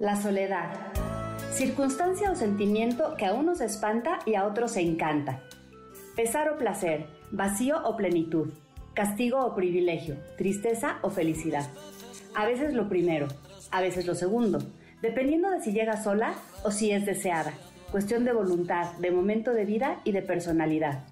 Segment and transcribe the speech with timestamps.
[0.00, 0.70] La soledad.
[1.52, 5.42] Circunstancia o sentimiento que a unos espanta y a otros se encanta.
[6.16, 8.50] Pesar o placer, vacío o plenitud,
[8.94, 11.68] castigo o privilegio, tristeza o felicidad.
[12.34, 13.28] A veces lo primero,
[13.70, 14.60] a veces lo segundo,
[15.02, 16.32] dependiendo de si llega sola
[16.64, 17.52] o si es deseada.
[17.90, 21.04] Cuestión de voluntad, de momento de vida y de personalidad.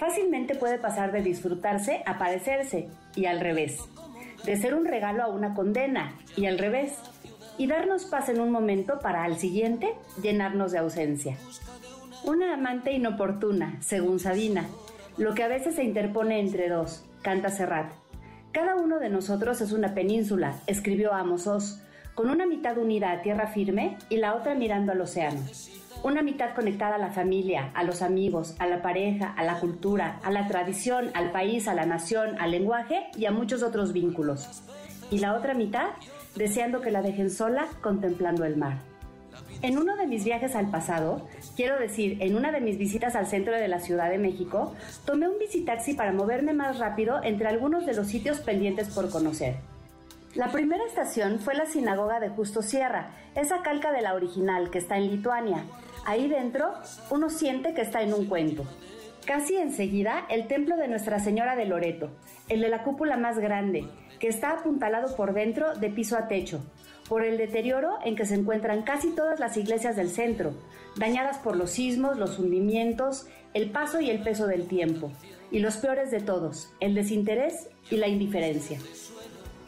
[0.00, 3.78] Fácilmente puede pasar de disfrutarse a padecerse y al revés.
[4.44, 6.98] De ser un regalo a una condena y al revés
[7.60, 11.36] y darnos paz en un momento para al siguiente llenarnos de ausencia.
[12.24, 14.66] Una amante inoportuna, según Sabina,
[15.18, 17.92] lo que a veces se interpone entre dos, canta Serrat.
[18.52, 21.82] Cada uno de nosotros es una península, escribió Amos Oz,
[22.14, 25.42] con una mitad unida a tierra firme y la otra mirando al océano.
[26.02, 30.18] Una mitad conectada a la familia, a los amigos, a la pareja, a la cultura,
[30.22, 34.62] a la tradición, al país, a la nación, al lenguaje y a muchos otros vínculos.
[35.10, 35.90] Y la otra mitad
[36.36, 38.78] deseando que la dejen sola contemplando el mar.
[39.60, 43.26] En uno de mis viajes al pasado, quiero decir, en una de mis visitas al
[43.26, 47.84] centro de la Ciudad de México, tomé un visitaxi para moverme más rápido entre algunos
[47.84, 49.56] de los sitios pendientes por conocer.
[50.34, 54.78] La primera estación fue la sinagoga de Justo Sierra, esa calca de la original que
[54.78, 55.64] está en Lituania.
[56.06, 56.72] Ahí dentro
[57.10, 58.64] uno siente que está en un cuento.
[59.26, 62.10] Casi enseguida, el templo de Nuestra Señora de Loreto,
[62.48, 63.84] el de la cúpula más grande,
[64.18, 66.64] que está apuntalado por dentro de piso a techo,
[67.08, 70.54] por el deterioro en que se encuentran casi todas las iglesias del centro,
[70.96, 75.12] dañadas por los sismos, los hundimientos, el paso y el peso del tiempo,
[75.50, 78.78] y los peores de todos, el desinterés y la indiferencia.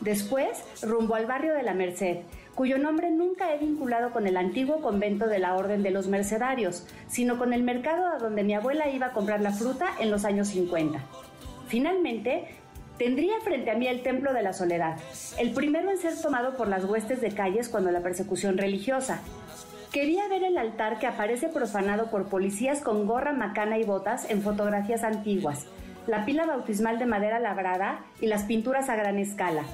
[0.00, 2.18] Después, rumbo al barrio de la Merced,
[2.56, 6.86] cuyo nombre nunca he vinculado con el antiguo convento de la Orden de los Mercedarios,
[7.06, 10.24] sino con el mercado a donde mi abuela iba a comprar la fruta en los
[10.24, 10.98] años 50.
[11.68, 12.48] Finalmente,
[12.96, 14.96] tendría frente a mí el Templo de la Soledad,
[15.38, 19.20] el primero en ser tomado por las huestes de calles cuando la persecución religiosa.
[19.92, 24.40] Quería ver el altar que aparece profanado por policías con gorra, macana y botas en
[24.40, 25.66] fotografías antiguas,
[26.06, 29.64] la pila bautismal de madera labrada y las pinturas a gran escala.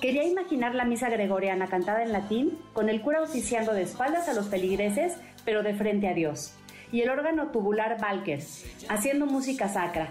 [0.00, 4.34] Quería imaginar la misa gregoriana cantada en latín, con el cura oficiando de espaldas a
[4.34, 6.54] los peligreses, pero de frente a Dios,
[6.92, 8.40] y el órgano tubular Valker,
[8.88, 10.10] haciendo música sacra,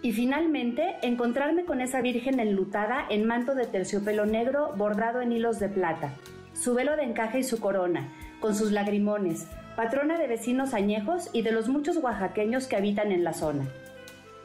[0.00, 5.58] y finalmente, encontrarme con esa Virgen enlutada en manto de terciopelo negro bordado en hilos
[5.58, 6.12] de plata,
[6.54, 11.42] su velo de encaje y su corona, con sus lagrimones, patrona de vecinos añejos y
[11.42, 13.64] de los muchos oaxaqueños que habitan en la zona.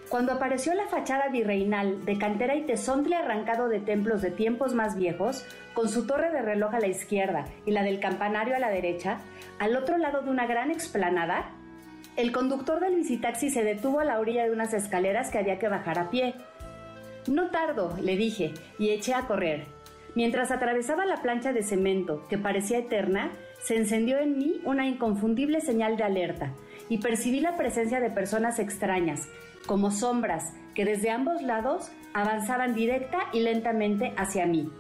[0.10, 4.96] Cuando apareció la fachada virreinal de cantera y tesontle arrancado de templos de tiempos más
[4.96, 8.70] viejos, con su torre de reloj a la izquierda y la del campanario a la
[8.70, 9.18] derecha,
[9.58, 11.50] al otro lado de una gran explanada,
[12.18, 15.68] el conductor del visitaxi se detuvo a la orilla de unas escaleras que había que
[15.68, 16.36] bajar a pie.
[17.28, 19.66] No tardo, le dije, y eché a correr.
[20.14, 25.60] Mientras atravesaba la plancha de cemento, que parecía eterna, se encendió en mí una inconfundible
[25.60, 26.54] señal de alerta,
[26.90, 29.28] y percibí la presencia de personas extrañas,
[29.66, 34.72] como sombras, que desde ambos lados avanzaban directa y lentamente hacia mí.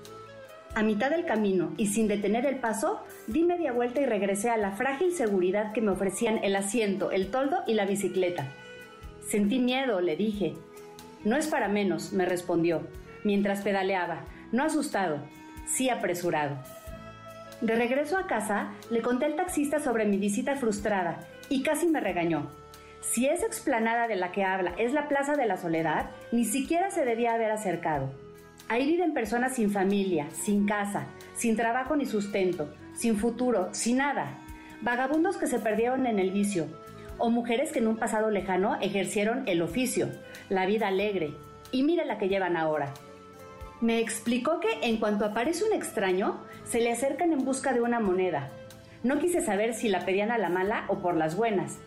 [0.75, 4.57] A mitad del camino y sin detener el paso, di media vuelta y regresé a
[4.57, 8.51] la frágil seguridad que me ofrecían el asiento, el toldo y la bicicleta.
[9.25, 10.53] Sentí miedo, le dije.
[11.23, 12.87] No es para menos, me respondió,
[13.23, 15.19] mientras pedaleaba, no asustado,
[15.65, 16.57] sí apresurado.
[17.61, 21.99] De regreso a casa, le conté al taxista sobre mi visita frustrada y casi me
[21.99, 22.49] regañó.
[23.01, 26.89] Si esa explanada de la que habla es la Plaza de la Soledad, ni siquiera
[26.89, 28.11] se debía haber acercado.
[28.67, 34.39] Ahí viven personas sin familia, sin casa, sin trabajo ni sustento, sin futuro, sin nada.
[34.81, 36.65] Vagabundos que se perdieron en el vicio,
[37.17, 40.09] o mujeres que en un pasado lejano ejercieron el oficio,
[40.49, 41.33] la vida alegre,
[41.71, 42.91] y mira la que llevan ahora.
[43.81, 47.99] Me explicó que en cuanto aparece un extraño, se le acercan en busca de una
[47.99, 48.49] moneda.
[49.05, 51.77] No quise saber si la pedían a la mala o por las buenas.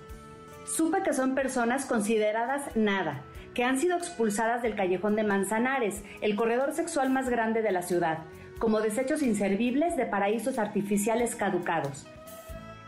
[0.64, 3.22] Supe que son personas consideradas nada,
[3.54, 7.82] que han sido expulsadas del callejón de Manzanares, el corredor sexual más grande de la
[7.82, 8.18] ciudad,
[8.60, 12.06] como desechos inservibles de paraísos artificiales caducados.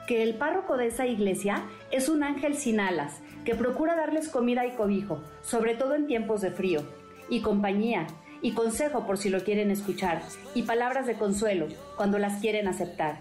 [0.07, 4.65] Que el párroco de esa iglesia es un ángel sin alas, que procura darles comida
[4.65, 6.83] y cobijo, sobre todo en tiempos de frío,
[7.29, 8.07] y compañía,
[8.43, 10.23] y consejo por si lo quieren escuchar,
[10.55, 11.67] y palabras de consuelo
[11.97, 13.17] cuando las quieren aceptar.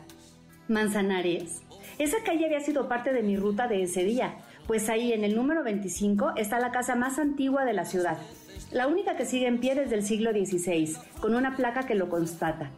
[0.70, 1.64] Manzanares.
[1.98, 4.36] Esa calle había sido parte de mi ruta de ese día,
[4.68, 8.20] pues ahí en el número 25 está la casa más antigua de la ciudad,
[8.72, 12.08] la única que sigue en pie desde el siglo XVI, con una placa que lo
[12.08, 12.70] constata.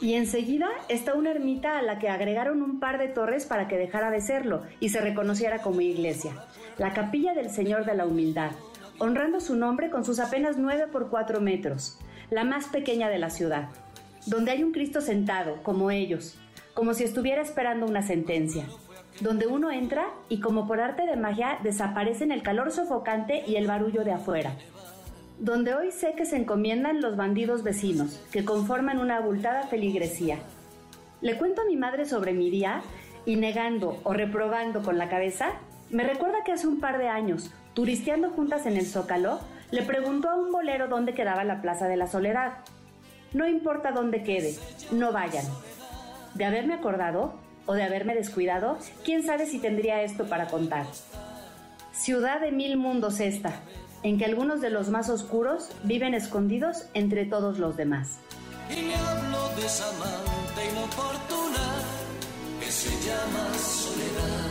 [0.00, 3.76] Y enseguida está una ermita a la que agregaron un par de torres para que
[3.76, 6.32] dejara de serlo y se reconociera como iglesia,
[6.78, 8.52] la capilla del Señor de la Humildad,
[9.00, 11.98] honrando su nombre con sus apenas 9 por 4 metros,
[12.30, 13.70] la más pequeña de la ciudad,
[14.26, 16.38] donde hay un Cristo sentado, como ellos,
[16.78, 18.64] como si estuviera esperando una sentencia,
[19.18, 23.66] donde uno entra y como por arte de magia desaparecen el calor sofocante y el
[23.66, 24.52] barullo de afuera,
[25.40, 30.38] donde hoy sé que se encomiendan los bandidos vecinos, que conforman una abultada feligresía.
[31.20, 32.82] Le cuento a mi madre sobre mi día
[33.26, 35.54] y negando o reprobando con la cabeza,
[35.90, 39.40] me recuerda que hace un par de años, turisteando juntas en el Zócalo,
[39.72, 42.58] le preguntó a un bolero dónde quedaba la Plaza de la Soledad.
[43.32, 44.54] No importa dónde quede,
[44.92, 45.44] no vayan.
[46.38, 47.34] De haberme acordado
[47.66, 50.86] o de haberme descuidado, quién sabe si tendría esto para contar.
[51.90, 53.60] Ciudad de mil mundos esta,
[54.04, 58.20] en que algunos de los más oscuros viven escondidos entre todos los demás.
[58.70, 61.82] Y hablo de esa amante inoportuna
[62.60, 64.47] que se llama soledad.